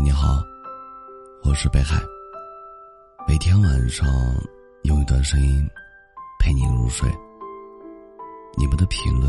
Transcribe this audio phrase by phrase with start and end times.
[0.00, 0.44] 你好，
[1.42, 2.00] 我是北海。
[3.26, 4.06] 每天晚上
[4.84, 5.68] 用一段声音
[6.38, 7.10] 陪你入睡。
[8.56, 9.28] 你们的评论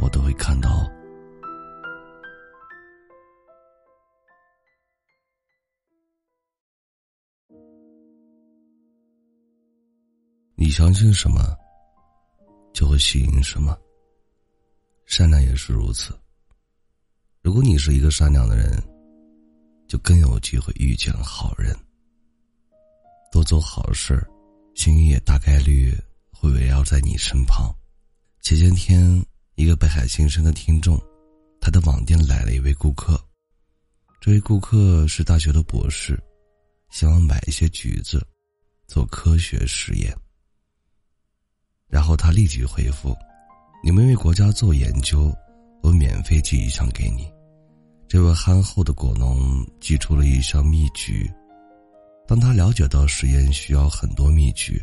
[0.00, 0.70] 我都会看到。
[10.54, 11.40] 你相信什么，
[12.72, 13.76] 就会吸引什么。
[15.04, 16.18] 善良也是如此。
[17.42, 18.72] 如果你是一个善良的人，
[19.88, 21.74] 就更有机会遇见好人。
[23.32, 24.22] 多做好事，
[24.74, 25.92] 幸运也大概率
[26.30, 27.74] 会围绕在你身旁。
[28.42, 29.24] 前些天，
[29.56, 30.98] 一个北海新生的听众，
[31.60, 33.18] 他的网店来了一位顾客。
[34.20, 36.18] 这位顾客是大学的博士，
[36.90, 38.24] 希望买一些橘子，
[38.86, 40.14] 做科学实验。
[41.86, 43.16] 然后他立即回复
[43.82, 45.34] ：“你们为国家做研究，
[45.82, 47.30] 我免费寄一箱给你。”
[48.08, 51.30] 这位憨厚的果农寄出了一箱蜜橘。
[52.26, 54.82] 当他了解到实验需要很多蜜橘，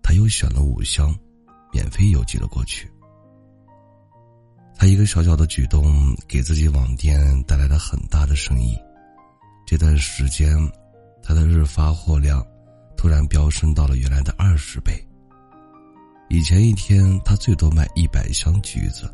[0.00, 1.12] 他又选了五箱，
[1.72, 2.88] 免费邮寄了过去。
[4.76, 8.76] 他一个小小的举动，给自己网店带来了很大的生意。
[9.66, 10.56] 这段时间，
[11.24, 12.46] 他的日发货量
[12.96, 14.92] 突然飙升到了原来的二十倍。
[16.28, 19.12] 以前一天他最多卖一百箱橘子，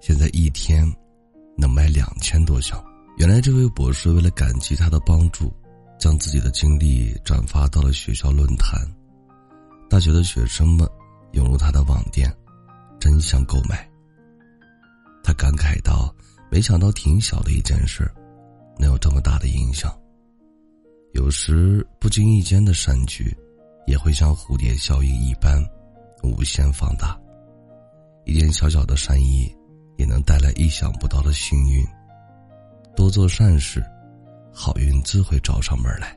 [0.00, 0.84] 现在一天
[1.56, 2.82] 能卖两千多箱。
[3.16, 5.52] 原来这位博士为了感激他的帮助，
[5.98, 8.80] 将自己的经历转发到了学校论坛，
[9.88, 10.88] 大学的学生们
[11.32, 12.30] 涌入他的网店，
[13.00, 13.88] 争相购买。
[15.24, 16.14] 他感慨道
[16.50, 18.10] ：“没想到挺小的一件事，
[18.78, 19.90] 能有这么大的影响。
[21.12, 23.34] 有时不经意间的善举，
[23.86, 25.60] 也会像蝴蝶效应一般。”
[26.22, 27.16] 无限放大，
[28.24, 29.54] 一点小小的善意，
[29.96, 31.86] 也能带来意想不到的幸运。
[32.94, 33.84] 多做善事，
[34.52, 36.16] 好运自会找上门来。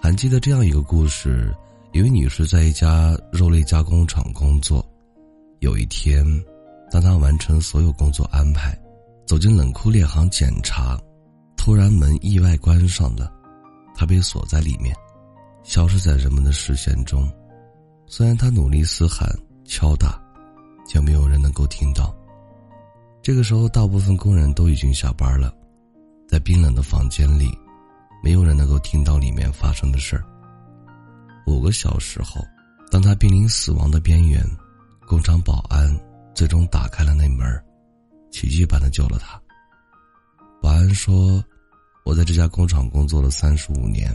[0.00, 1.54] 还记得这样一个故事：
[1.92, 4.84] 一位女士在一家肉类加工厂工作，
[5.60, 6.24] 有一天，
[6.90, 8.78] 当她完成所有工作安排，
[9.26, 10.98] 走进冷库列行检查，
[11.56, 13.32] 突然门意外关上了，
[13.94, 14.94] 她被锁在里面，
[15.62, 17.28] 消失在人们的视线中。
[18.06, 19.28] 虽然他努力嘶喊、
[19.64, 20.18] 敲打，
[20.88, 22.12] 却没有人能够听到。
[23.22, 25.54] 这个时候，大部分工人都已经下班了，
[26.26, 27.46] 在冰冷的房间里，
[28.24, 30.24] 没有人能够听到里面发生的事儿。
[31.46, 32.40] 五个小时后，
[32.90, 34.42] 当他濒临死亡的边缘，
[35.06, 35.88] 工厂保安
[36.34, 37.46] 最终打开了那门，
[38.30, 39.40] 奇迹般的救了他。
[40.62, 41.44] 保安说
[42.04, 44.10] ：“我在这家工厂工作了三十五年，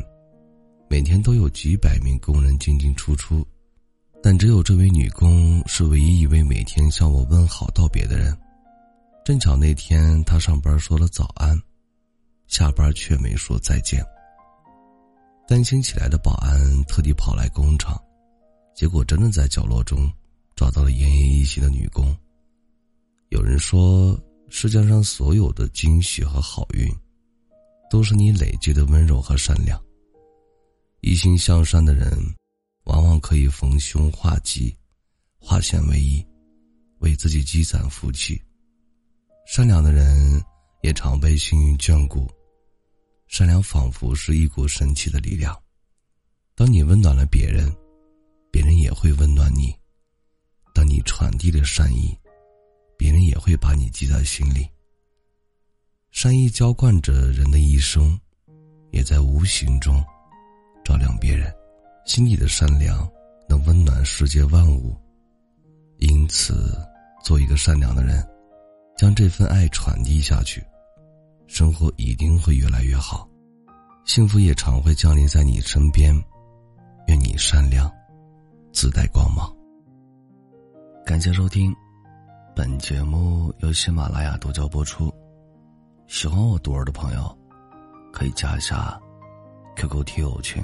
[0.89, 3.45] 每天都有几百名工人进进出出。”
[4.25, 8.34] 但只有这位女工是唯一一位每天向我问好道别的人。
[9.25, 11.61] 正巧那天她上班说了早安，
[12.47, 14.01] 下班却没说再见。
[15.45, 18.01] 担心起来的保安特地跑来工厂，
[18.73, 20.09] 结果真的在角落中
[20.56, 22.16] 找到了奄奄一息的女工。
[23.28, 24.17] 有人说，
[24.47, 26.89] 世界上所有的惊喜和好运，
[27.89, 29.78] 都是你累积的温柔和善良。
[31.01, 32.09] 一心向善的人。
[32.83, 34.75] 往往可以逢凶化吉，
[35.39, 36.25] 化险为夷，
[36.99, 38.41] 为自己积攒福气。
[39.45, 40.41] 善良的人
[40.81, 42.27] 也常被幸运眷顾。
[43.27, 45.57] 善良仿佛是一股神奇的力量，
[46.55, 47.73] 当你温暖了别人，
[48.51, 49.73] 别人也会温暖你；
[50.73, 52.15] 当你传递了善意，
[52.97, 54.67] 别人也会把你记在心里。
[56.11, 58.19] 善意浇灌着人的一生，
[58.91, 60.03] 也在无形中
[60.85, 61.51] 照亮别人。
[62.06, 63.09] 心底的善良
[63.47, 64.96] 能温暖世界万物，
[66.00, 66.78] 因此，
[67.24, 68.22] 做一个善良的人，
[68.97, 70.62] 将这份爱传递下去，
[71.47, 73.28] 生活一定会越来越好，
[74.06, 76.13] 幸福也常会降临在你身边。
[77.08, 77.92] 愿你善良，
[78.72, 79.53] 自带光芒。
[81.06, 81.74] 感谢收听，
[82.56, 85.13] 本节目由喜马拉雅独家播出。
[86.07, 87.38] 喜欢我独儿的朋友，
[88.12, 89.00] 可以加一下
[89.77, 90.63] QQ 听友群。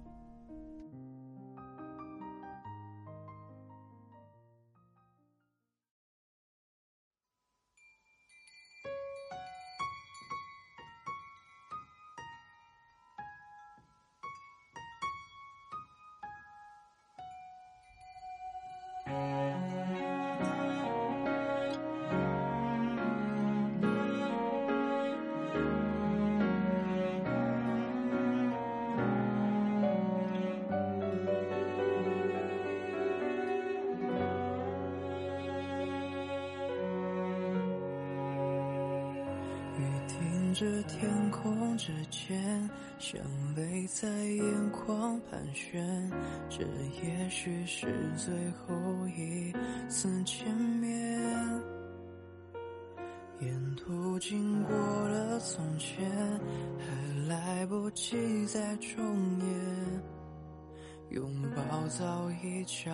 [40.61, 42.69] 着天空之间，
[42.99, 43.19] 像
[43.55, 45.83] 泪在眼眶盘旋。
[46.51, 46.59] 这
[47.03, 48.75] 也许是最后
[49.07, 49.51] 一
[49.89, 51.19] 次见面。
[53.39, 56.07] 沿途经过了从前，
[56.77, 59.03] 还来不及再重
[59.39, 60.03] 演。
[61.09, 62.91] 拥抱早已悄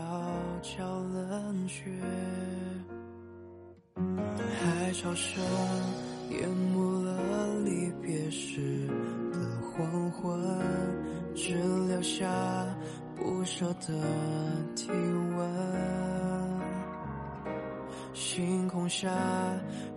[0.62, 1.92] 悄冷却，
[3.94, 5.44] 海潮声
[6.30, 8.88] 淹没了离别时
[9.32, 10.40] 的黄昏，
[11.36, 11.56] 只
[11.88, 12.28] 留下
[13.16, 13.94] 不舍的
[14.76, 15.38] 体温。
[18.14, 19.10] 星空下，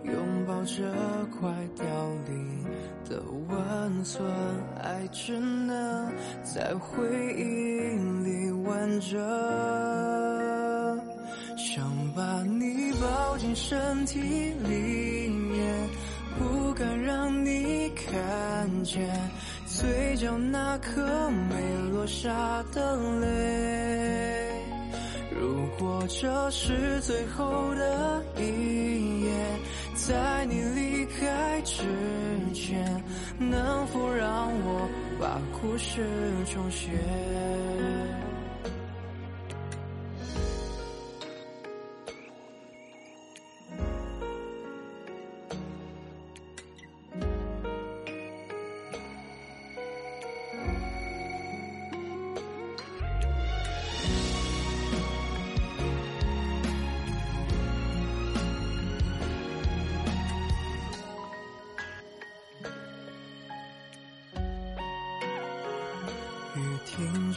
[0.03, 0.13] 拥
[0.45, 0.93] 抱着
[1.39, 1.85] 快凋
[2.27, 2.63] 零
[3.09, 4.23] 的温存，
[4.81, 6.11] 爱只能
[6.43, 7.41] 在回忆
[8.23, 9.19] 里完整。
[11.57, 11.83] 想
[12.15, 15.30] 把你抱进身体里
[18.83, 19.09] 见
[19.65, 21.55] 嘴角那颗没
[21.91, 24.61] 落下的泪。
[25.39, 29.31] 如果这是最后的一页，
[29.95, 31.83] 在你离开之
[32.53, 33.03] 前，
[33.39, 34.89] 能否让我
[35.19, 36.05] 把故事
[36.53, 36.89] 重写？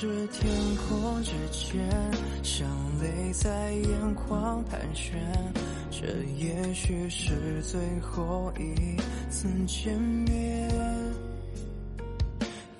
[0.04, 1.82] 是天空之间，
[2.42, 2.68] 像
[3.00, 5.18] 泪在眼眶盘旋。
[5.90, 6.06] 这
[6.36, 10.70] 也许是最后一次见面。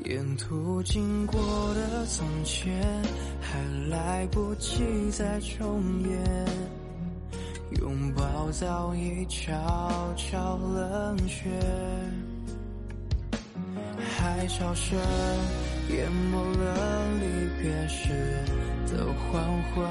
[0.04, 1.40] 沿途经过
[1.72, 2.78] 的从前，
[3.40, 6.46] 还来不及再重演。
[7.80, 9.50] 拥抱早已悄
[10.14, 11.48] 悄冷却。
[14.14, 14.98] 海潮声。
[15.90, 17.25] 淹没了离
[17.62, 18.08] 别时
[18.90, 19.84] 的黄昏，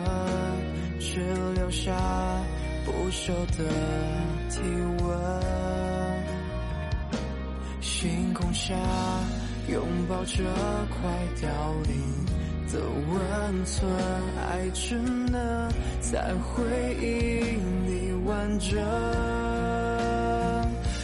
[1.00, 1.20] 只
[1.56, 1.92] 留下
[2.86, 3.64] 不舍的
[4.50, 4.60] 体
[5.04, 5.08] 温。
[7.82, 8.76] 星空下，
[9.70, 10.44] 拥抱着
[10.90, 11.10] 快
[11.40, 11.48] 凋
[11.84, 11.94] 零
[12.72, 12.80] 的
[13.12, 13.90] 温存，
[14.42, 16.64] 爱只能在回
[17.00, 17.04] 忆
[17.88, 18.72] 里完整。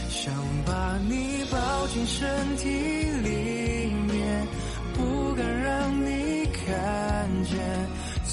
[0.10, 0.34] 想
[0.66, 2.68] 把你抱进身体
[3.24, 3.69] 里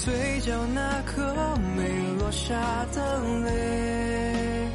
[0.07, 1.21] 嘴角那颗
[1.75, 1.83] 没
[2.17, 2.55] 落下
[2.93, 4.69] 的泪。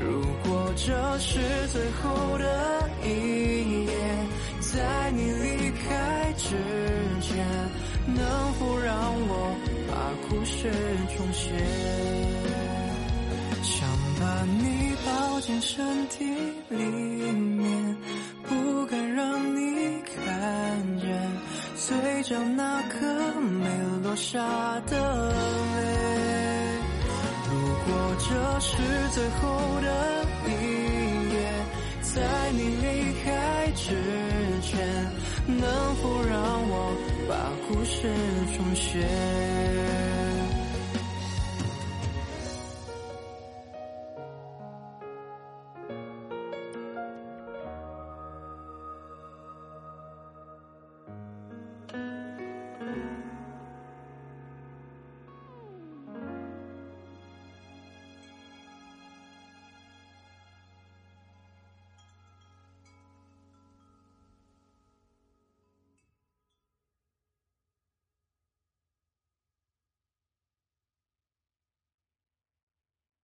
[0.00, 1.40] 如果这是
[1.72, 3.92] 最后的一页，
[4.60, 6.54] 在你离开之
[7.20, 7.44] 前，
[8.06, 8.94] 能否让
[9.26, 9.56] 我
[9.90, 9.92] 把
[10.28, 10.70] 故事
[11.16, 11.50] 重写？
[13.64, 13.88] 想
[14.20, 16.24] 把你抱进身体
[16.68, 16.84] 里
[17.32, 17.96] 面，
[18.44, 19.75] 不敢让你。
[22.28, 23.68] 角那颗没
[24.02, 24.40] 落下
[24.88, 25.78] 的泪，
[27.48, 27.54] 如
[27.86, 27.86] 果
[28.18, 28.72] 这是
[29.12, 29.86] 最后的
[30.48, 30.50] 一
[31.32, 31.36] 夜，
[32.02, 32.16] 在
[32.50, 32.84] 你离
[33.22, 33.94] 开之
[34.60, 34.74] 前，
[35.46, 35.62] 能
[36.02, 36.36] 否让
[36.68, 36.92] 我
[37.28, 37.32] 把
[37.68, 38.10] 故事
[38.56, 39.06] 重写？